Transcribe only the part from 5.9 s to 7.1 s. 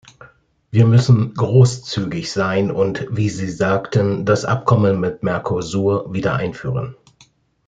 wieder einführen.